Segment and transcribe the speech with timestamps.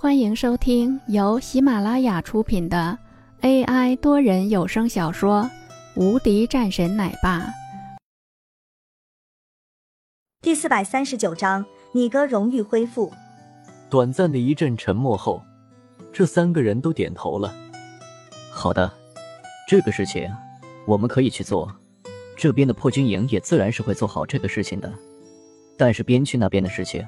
[0.00, 2.96] 欢迎收听由喜马拉雅出品的
[3.40, 5.42] AI 多人有声小说
[6.00, 7.40] 《无敌战神奶爸》
[10.40, 13.12] 第四百三十九章：你哥荣誉恢复。
[13.90, 15.42] 短暂的一阵沉默后，
[16.12, 17.52] 这三个人都点头了。
[18.52, 18.88] 好的，
[19.66, 20.32] 这个事情
[20.86, 21.74] 我们可以去做，
[22.36, 24.94] 这边的破军营也自然是会做好这个事情的。
[25.76, 27.04] 但是边区那边的事情，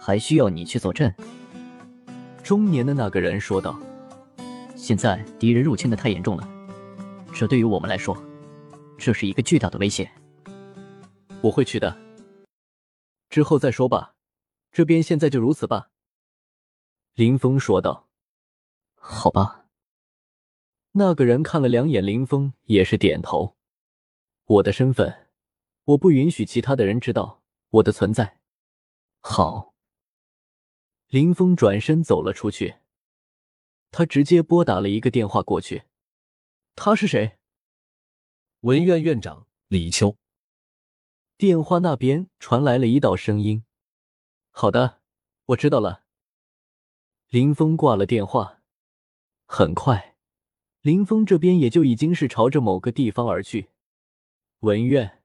[0.00, 1.12] 还需要你去坐镇。
[2.42, 3.78] 中年的那个人说道
[4.74, 6.48] ：“现在敌人入侵的太严重了，
[7.32, 8.20] 这对于我们来说，
[8.98, 10.10] 这是一个巨大的威胁。
[11.40, 11.96] 我会去的，
[13.30, 14.14] 之后再说吧。
[14.72, 15.90] 这边现在就如此吧。”
[17.14, 18.08] 林峰说道。
[18.98, 19.66] “好吧。”
[20.92, 23.56] 那个人看了两眼林峰，也是点头。
[24.44, 25.28] 我的身份，
[25.84, 27.40] 我不允许其他的人知道
[27.70, 28.38] 我的存在。
[29.20, 29.71] 好。
[31.12, 32.76] 林峰转身走了出去，
[33.90, 35.82] 他直接拨打了一个电话过去。
[36.74, 37.36] 他是谁？
[38.60, 40.16] 文院院长李秋。
[41.36, 43.66] 电话那边传来了一道声音
[44.52, 45.02] ：“好的，
[45.44, 46.04] 我知道了。”
[47.28, 48.62] 林峰挂了电话。
[49.44, 50.16] 很快，
[50.80, 53.68] 林峰这边也就已经是朝着某个地方而去。
[54.60, 55.22] 文院，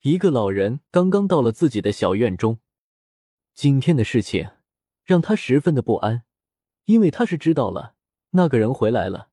[0.00, 2.58] 一个老人刚刚到了自己的小院中。
[3.52, 4.53] 今天的事情。
[5.04, 6.24] 让他十分的不安，
[6.86, 7.94] 因为他是知道了
[8.30, 9.28] 那个人回来了，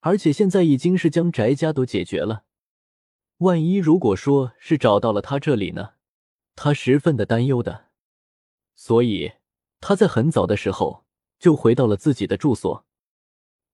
[0.00, 2.44] 而且现在已经是将翟家都解决了。
[3.38, 5.94] 万一如果说是找到了他这里呢？
[6.56, 7.86] 他十分的担忧的。
[8.74, 9.32] 所以
[9.80, 11.04] 他在很早的时候
[11.38, 12.86] 就回到了自己的住所。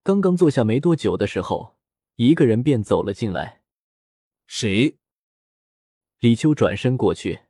[0.03, 1.77] 刚刚坐下没多久的时候，
[2.15, 3.61] 一个人便走了进来。
[4.45, 4.97] 谁？
[6.19, 7.41] 李秋转身过去，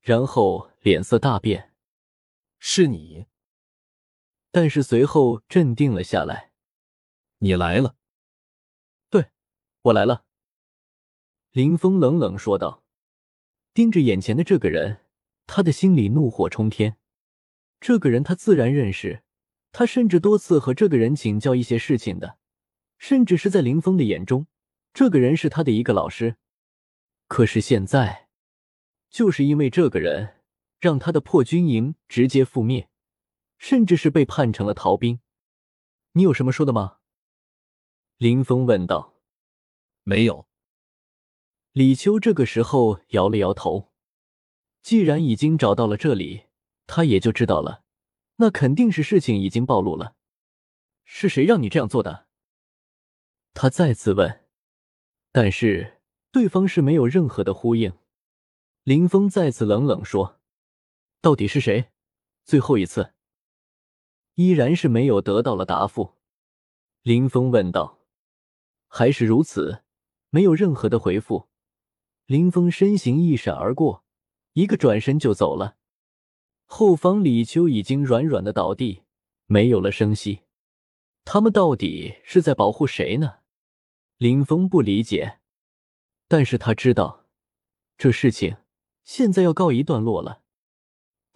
[0.00, 1.69] 然后脸色大变。
[2.62, 3.24] 是你，
[4.50, 6.52] 但是随后镇定了下来。
[7.38, 7.96] 你来了，
[9.08, 9.30] 对，
[9.80, 10.26] 我来了。
[11.52, 12.84] 林峰冷冷说道，
[13.72, 15.06] 盯着眼前的这个人，
[15.46, 16.98] 他的心里怒火冲天。
[17.80, 19.22] 这个人他自然认识，
[19.72, 22.36] 他甚至多次和这个人请教一些事情的，
[22.98, 24.46] 甚至是在林峰的眼中，
[24.92, 26.36] 这个人是他的一个老师。
[27.26, 28.28] 可是现在，
[29.08, 30.36] 就是因为这个人。
[30.80, 32.88] 让他的破军营直接覆灭，
[33.58, 35.20] 甚至是被判成了逃兵。
[36.12, 36.96] 你有什么说的吗？
[38.16, 39.14] 林峰问道。
[40.02, 40.48] 没有。
[41.72, 43.92] 李秋这个时候摇了摇头。
[44.82, 46.46] 既然已经找到了这里，
[46.86, 47.84] 他也就知道了，
[48.36, 50.16] 那肯定是事情已经暴露了。
[51.04, 52.26] 是谁让你这样做的？
[53.52, 54.46] 他再次问，
[55.30, 56.00] 但是
[56.32, 57.92] 对方是没有任何的呼应。
[58.84, 60.39] 林峰再次冷冷说。
[61.22, 61.90] 到底是谁？
[62.44, 63.12] 最后一次，
[64.36, 66.14] 依然是没有得到了答复。
[67.02, 68.00] 林峰问道
[68.88, 69.82] ：“还是如此，
[70.30, 71.48] 没有任何的回复。”
[72.24, 74.04] 林峰身形一闪而过，
[74.54, 75.76] 一个转身就走了。
[76.64, 79.02] 后方李秋已经软软的倒地，
[79.44, 80.40] 没有了声息。
[81.26, 83.40] 他们到底是在保护谁呢？
[84.16, 85.40] 林峰不理解，
[86.28, 87.26] 但是他知道，
[87.98, 88.56] 这事情
[89.04, 90.42] 现在要告一段落了。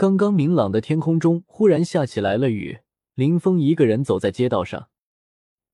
[0.04, 2.80] 刚刚明朗的天空中忽然下起来了雨，
[3.14, 4.90] 林峰一个人走在街道上。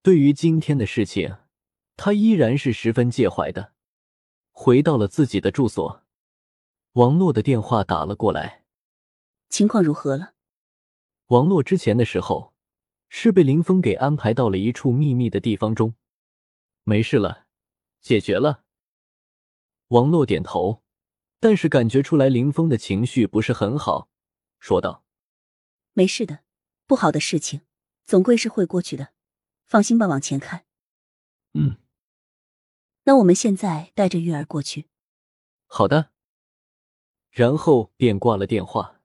[0.04, 1.38] 对于今天的事情，
[1.96, 3.72] 他依然是十分介怀的。
[4.52, 6.04] 回到了自己的住所，
[6.92, 8.62] 王洛的电话打了过来。
[9.48, 10.34] 情况如何了？
[11.26, 12.52] 王洛之前的时候
[13.08, 15.97] 是被林峰给安排到了一处秘密的地方中，
[16.84, 17.47] 没事了，
[18.00, 18.62] 解决了。
[19.88, 20.84] 王洛点头，
[21.41, 24.08] 但是感觉出来林峰的情绪不是很好。
[24.60, 25.03] 说道
[25.94, 26.44] ：“没事的，
[26.87, 27.62] 不好的事情
[28.06, 29.12] 总归是会过去的，
[29.65, 30.65] 放心吧，往前看。
[31.54, 31.78] ”“嗯。
[33.04, 34.87] ”“那我们现在带着玉儿过去。
[35.66, 36.10] ”“好的。”
[37.32, 39.00] 然后便挂了电话。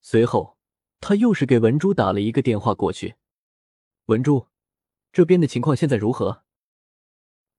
[0.00, 0.56] 随后，
[1.00, 3.16] 他又是给文珠打了一个电话过去。
[4.06, 4.48] “文珠，
[5.12, 6.44] 这边的情况现在如何？”“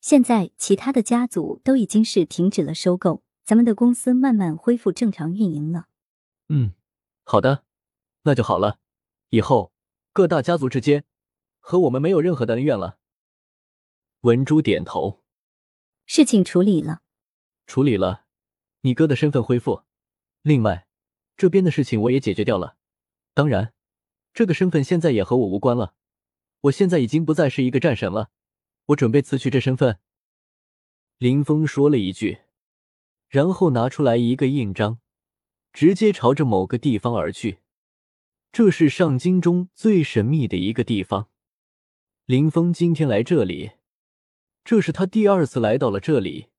[0.01, 5.87] 现在其他的家族都已经是停止了收购，咱们的公司慢慢恢复正常运营了。
[6.49, 6.73] ”“嗯。”
[7.23, 7.63] 好的，
[8.23, 8.79] 那就好了。
[9.29, 9.73] 以后
[10.11, 11.05] 各大家族之间
[11.59, 12.99] 和我们没有任何的恩怨了。
[14.21, 15.23] 文珠点头，
[16.05, 17.01] 事情处理了，
[17.65, 18.25] 处理了，
[18.81, 19.83] 你哥的身份恢复。
[20.41, 20.87] 另外，
[21.35, 22.77] 这边的事情我也解决掉了。
[23.33, 23.73] 当然，
[24.33, 25.95] 这个身份现在也和我无关了。
[26.61, 28.29] 我现在已经不再是一个战神了，
[28.87, 29.99] 我准备辞去这身份。
[31.17, 32.43] 林峰说了一句，
[33.27, 34.99] 然后拿出来一个印章。
[35.73, 37.59] 直接朝着某个地方而去。
[38.51, 41.29] 这是上京中最神秘的一个地方。
[42.25, 43.71] 林峰今天来这里，
[44.63, 46.49] 这是他第二次来到了这里。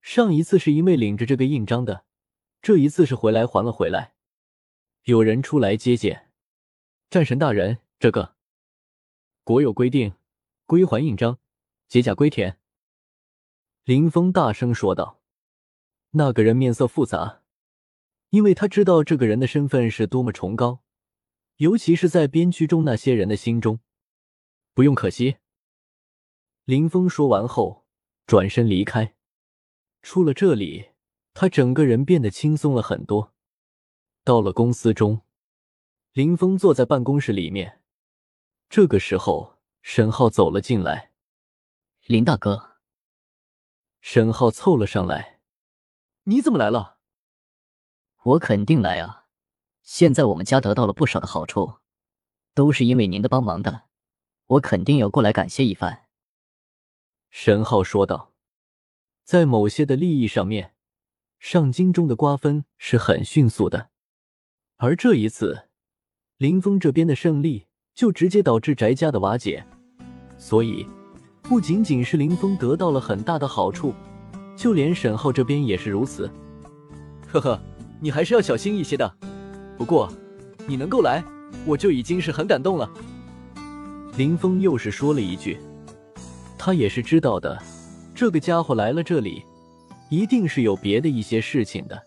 [0.00, 2.04] 上一次是因为领着这个印章的，
[2.60, 4.14] 这一次是回来还了回来。
[5.04, 6.30] 有人出来接见，
[7.10, 8.34] 战神大人，这个
[9.44, 10.14] 国有规定，
[10.64, 11.38] 归还印章，
[11.86, 12.58] 解甲归田。
[13.84, 15.20] 林峰大声说道。
[16.12, 17.41] 那个人面色复杂，
[18.32, 20.82] 因为他知道这个人的身份是多么崇高，
[21.56, 23.80] 尤其是在边区中那些人的心中。
[24.72, 25.36] 不用可惜。
[26.64, 27.84] 林峰说完后，
[28.26, 29.14] 转身离开。
[30.00, 30.92] 出了这里，
[31.34, 33.34] 他整个人变得轻松了很多。
[34.24, 35.20] 到了公司中，
[36.14, 37.82] 林峰坐在办公室里面。
[38.70, 41.12] 这个时候，沈浩走了进来。
[42.06, 42.78] 林大哥，
[44.00, 45.40] 沈浩凑了上来。
[46.22, 46.96] 你怎么来了？
[48.24, 49.24] 我肯定来啊！
[49.82, 51.74] 现在我们家得到了不少的好处，
[52.54, 53.82] 都是因为您的帮忙的，
[54.46, 56.02] 我肯定要过来感谢一番。”
[57.30, 58.30] 沈浩说道。
[59.24, 60.74] 在某些的利益上面，
[61.38, 63.90] 上京中的瓜分是很迅速的，
[64.78, 65.68] 而这一次，
[66.38, 69.64] 林峰这边的胜利就直接导致翟家的瓦解，
[70.36, 70.84] 所以
[71.40, 73.94] 不仅仅是林峰得到了很大的好处。
[74.56, 76.30] 就连沈浩这边也是如此。
[77.28, 77.62] 呵呵，
[78.02, 79.16] 你还是要小心一些的。
[79.78, 80.12] 不过，
[80.66, 81.22] 你能够来，
[81.64, 82.90] 我就已经是很感动了。
[84.16, 85.56] 林峰又是说了一句，
[86.58, 87.56] 他也是知道的，
[88.12, 89.44] 这个家伙来了这里，
[90.10, 92.02] 一定是有别的一些事情的。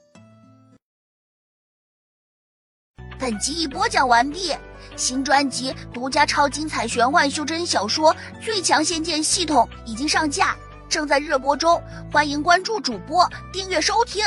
[3.18, 4.51] 本集已播讲完毕，
[4.98, 8.13] 新专辑独家超精彩玄幻修真小说
[8.44, 10.53] 《最强仙剑系统》已经上架。
[10.88, 11.81] 正在热播中，
[12.12, 14.24] 欢迎关注主播，订阅收听。